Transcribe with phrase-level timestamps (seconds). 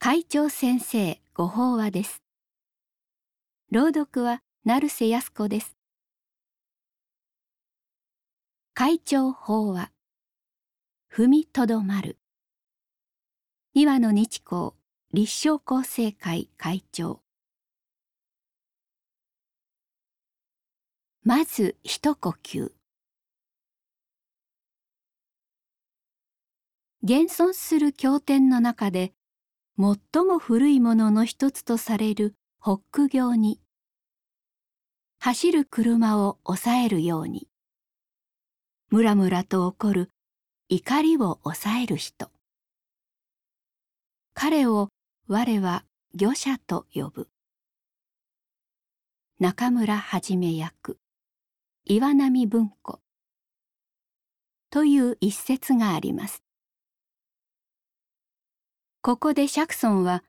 [0.00, 2.22] 会長先生ご法話です。
[3.72, 5.76] 朗読は成瀬康子です。
[8.74, 9.90] 会長法話。
[11.12, 12.16] 踏みとどまる。
[13.74, 14.70] 岩野日光
[15.12, 17.20] 立正厚生会会長。
[21.24, 22.70] まず一呼吸。
[27.02, 29.12] 現存する経典の中で
[29.80, 33.60] 最も古いものの一つとされるホック行に。
[35.20, 37.46] 走る車を抑えるように。
[38.90, 40.10] ムラムラと起こる。
[40.68, 42.32] 怒りを抑える人。
[44.34, 44.88] 彼を
[45.28, 45.84] 我は
[46.20, 47.28] 御者と呼ぶ。
[49.38, 50.98] 中村はじめ役。
[51.84, 52.98] 岩波文庫。
[54.70, 56.47] という一節があります。
[59.08, 60.22] ここでシャクソンは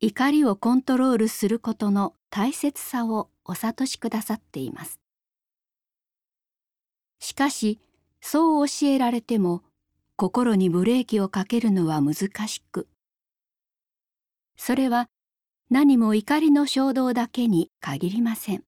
[0.00, 4.98] 怒りをコントロールすることの大切さをお諭しくださっています。
[7.18, 7.78] しかし
[8.22, 9.62] そう教えられても
[10.16, 12.88] 心にブレーキをかけるのは難しく
[14.56, 15.10] それは
[15.68, 18.64] 何も怒りの衝動だけに限りません。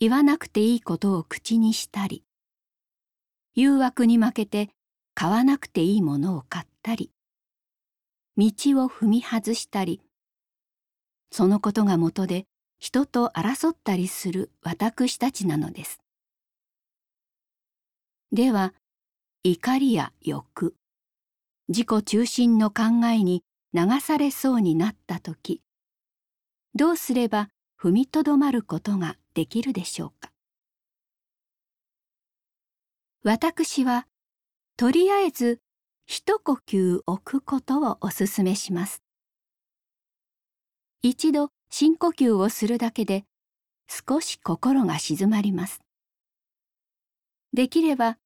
[0.00, 2.24] 言わなくていいことを口にしたり
[3.54, 4.70] 誘惑に負けて
[5.14, 7.10] 買わなくていいものを買ったり
[8.36, 10.00] 道を踏み外したり
[11.30, 12.46] そのことがもとで
[12.78, 16.00] 人と争ったりする私たちなのです。
[18.30, 18.74] では
[19.42, 20.74] 怒りや欲
[21.68, 25.62] 自己中心の考えに流されそうになった時
[26.74, 27.48] どうすれば
[27.80, 30.30] 踏みとどまることができるでしょうか
[33.22, 34.06] 私は
[34.76, 35.60] とりあえず
[36.04, 39.04] 一呼吸置くことをお勧めします。
[41.00, 43.24] 一度深呼吸をするだけで
[43.88, 45.80] 少し心が静まります。
[47.52, 48.18] できれば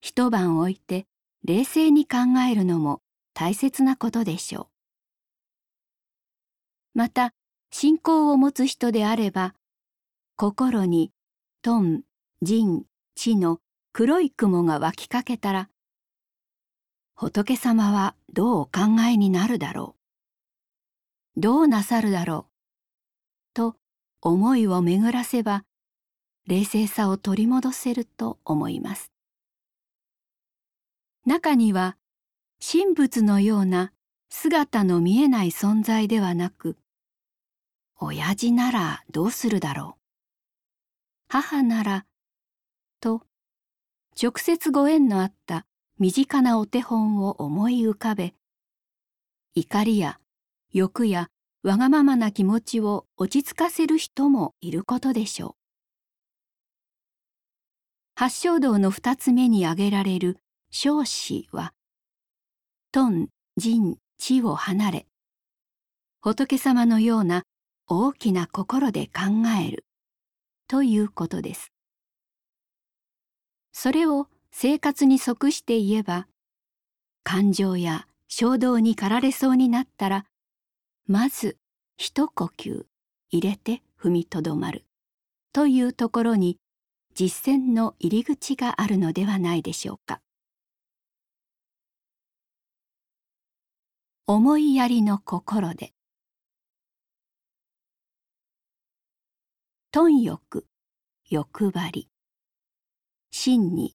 [0.00, 1.04] 一晩置いて
[1.44, 2.18] 冷静に考
[2.50, 3.02] えるのも
[3.34, 4.66] 大切なことでしょう。
[6.94, 7.34] また
[7.70, 9.54] 信仰を持つ人であれば
[10.36, 11.12] 心に
[11.60, 12.00] トン、
[12.40, 12.84] ジン、
[13.14, 13.58] 地の
[13.92, 15.68] 黒い雲が湧きかけたら
[17.22, 19.94] 仏様はどうお考えになるだろ
[21.36, 21.40] う。
[21.40, 23.54] どうなさるだろう。
[23.54, 23.76] と
[24.20, 25.64] 思いを巡らせば
[26.48, 29.12] 冷静さを取り戻せると思います。
[31.24, 31.96] 中には
[32.60, 33.92] 神仏のような
[34.28, 36.76] 姿の見えない存在ではなく
[38.00, 40.02] 親父ならどうするだろう。
[41.28, 42.04] 母なら
[42.98, 43.22] と
[44.20, 45.66] 直接ご縁のあった
[45.98, 48.34] 身近なお手本を思い浮かべ
[49.54, 50.18] 怒りや
[50.72, 51.28] 欲や
[51.62, 55.54] わがままな気持ちを落ち着かせる人もいることでしょう。
[58.16, 60.38] 八正道の二つ目に挙げられる
[60.70, 61.72] 少子は
[62.90, 65.06] 頓人地を離れ
[66.20, 67.42] 仏様のような
[67.86, 69.84] 大きな心で考える
[70.68, 71.72] ということです。
[73.72, 76.28] それを生活に即して言えば
[77.24, 80.26] 感情や衝動に駆られそうになったら
[81.06, 81.56] まず
[81.96, 82.84] 一呼吸
[83.30, 84.84] 入れて踏みとどまる。
[85.52, 86.58] というところに
[87.14, 90.20] 実践の入り口があるのではないでしょうか。
[94.26, 95.92] 思いやりの心で。
[99.90, 100.66] 貪欲
[101.28, 102.08] 欲張り。
[103.30, 103.94] 真に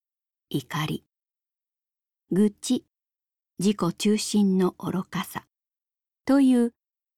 [0.50, 1.04] 怒り。
[2.32, 2.86] 愚痴。
[3.60, 5.46] 自己中心の愚かさ。
[6.26, 6.74] という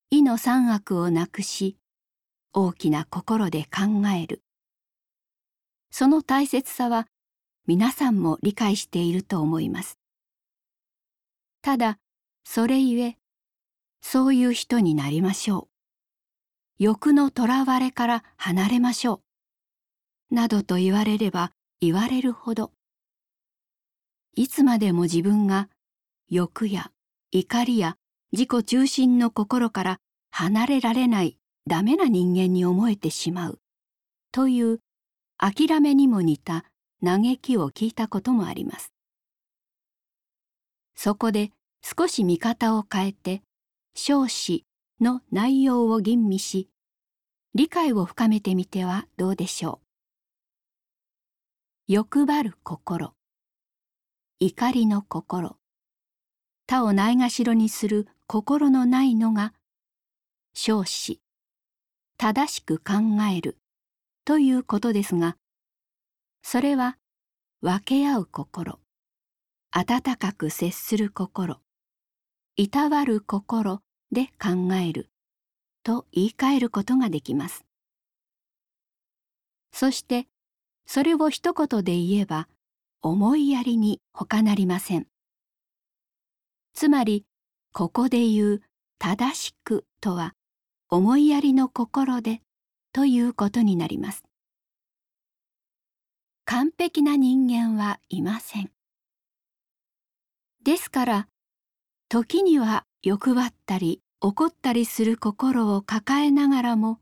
[0.10, 1.78] 意の三悪をなくし
[2.54, 4.42] 大きな心で考える。
[5.92, 7.08] その大切さは
[7.68, 10.00] 皆さんも理解していると思います。
[11.62, 12.00] ただ
[12.44, 13.18] それゆえ
[14.02, 15.68] そういう人になりましょ
[16.80, 16.84] う。
[16.84, 19.22] 欲のとらわれから離れましょ
[20.32, 20.36] う。
[20.36, 21.52] などと言われれば
[21.82, 22.72] 言われるほど
[24.40, 25.68] いつまでも自分が
[26.30, 26.92] 欲や
[27.30, 27.98] 怒りや
[28.32, 30.00] 自己中心の心から
[30.32, 31.38] 離れられない
[31.68, 33.60] ダメな人間に思えてしまう
[34.32, 34.80] という
[35.38, 36.64] 諦めにも似た
[37.04, 38.94] 嘆きを聞いたこともあります。
[40.96, 41.52] そこで
[41.84, 43.42] 少し見方を変えて
[43.94, 44.64] 少子
[45.02, 46.70] の内容を吟味し
[47.56, 49.82] 理解を深めてみてはどうでしょ
[51.90, 51.92] う。
[51.92, 53.14] 欲張る心
[54.42, 55.58] 怒りの心。
[56.66, 59.54] 他をないがしろにする心のないのが
[60.54, 61.20] 少子。
[62.16, 63.58] 正しく考える。
[64.24, 65.36] ということですが
[66.42, 66.98] それは
[67.62, 68.80] 分け合う心。
[69.72, 71.60] 温かく接する心。
[72.56, 73.82] いたわる心。
[74.10, 75.10] で考える。
[75.84, 77.66] と言い換えることができます。
[79.74, 80.30] そして
[80.86, 82.48] それを一言で言えば
[83.02, 85.08] 思いやりに他なりません。
[86.74, 87.26] つまり
[87.72, 88.62] ここで言う
[88.98, 90.34] 正しくとは
[90.90, 92.42] 思いやりの心で
[92.92, 94.24] ということになります。
[96.46, 98.72] 完璧な人間はいません。
[100.64, 101.28] ですから
[102.10, 107.00] 時には欲張ったり怒ったりする心を抱えながらも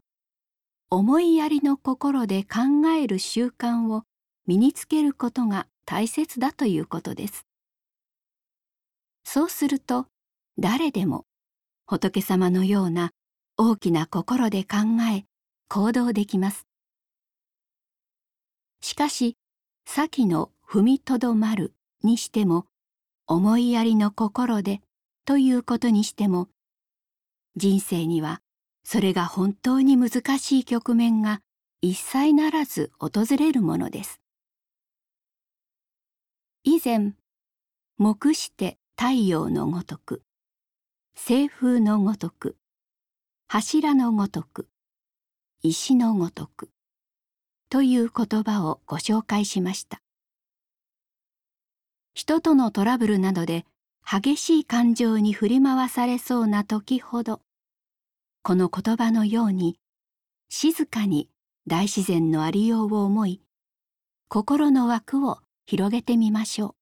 [0.92, 4.04] 思いやりの心で考える習慣を
[4.46, 7.48] 身につけることが大切だということです
[9.24, 10.06] そうすると
[10.60, 11.24] 誰でも
[11.86, 13.12] 仏様のような
[13.58, 14.80] 大きな心で考
[15.16, 15.24] え
[15.70, 16.68] 行動できます
[18.82, 19.38] しかし
[19.86, 21.74] 先の踏みとどまる
[22.04, 22.66] にしても
[23.26, 24.82] 思いやりの心で
[25.26, 26.50] ということにしても
[27.56, 28.42] 人生には
[28.84, 31.40] それが本当に難しい局面が
[31.82, 34.22] 一切ならず訪れるものです。
[36.64, 37.14] 以前
[37.98, 40.22] 目して太陽のごとく
[41.16, 42.58] 西風のごとく
[43.48, 44.68] 柱のごとく
[45.62, 46.70] 石のごとく
[47.70, 50.02] という言葉をご紹介しました。
[52.14, 53.66] 人とのトラブルなどで
[54.10, 57.42] 激しい感情に振り回されそうな時ほど
[58.42, 59.78] この言葉のように
[60.50, 61.30] 静かに
[61.68, 63.42] 大自然のありようを思い
[64.30, 66.76] 心の枠を広げてみましょう。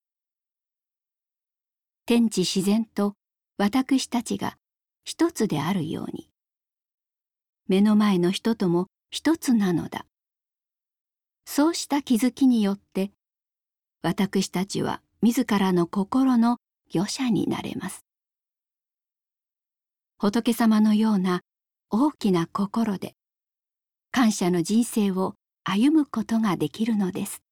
[2.05, 3.15] 天地自然と
[3.57, 4.57] 私たちが
[5.03, 6.29] 一つであるように。
[7.67, 10.05] 目の前の人とも一つなのだ。
[11.47, 13.09] そうした気づきによって
[14.03, 16.57] 私たちは自らの心の
[16.93, 18.05] 御者になれます。
[20.19, 21.41] 仏様のような
[21.89, 23.15] 大きな心で
[24.11, 25.33] 感謝の人生を
[25.63, 27.44] 歩むことができるのです。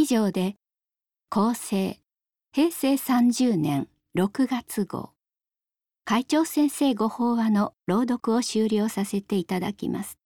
[0.00, 0.54] 以上で
[1.28, 1.98] 厚生
[2.52, 5.10] 平成30年6月号。
[6.04, 10.16] 会長先生ご法話の朗読を終了させていただきます。